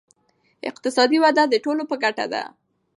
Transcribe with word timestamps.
اقتصادي 0.69 1.17
وده 1.23 1.43
د 1.51 1.55
ټولو 1.65 1.83
په 1.89 1.95
ګټه 2.03 2.25
ده. 2.33 2.43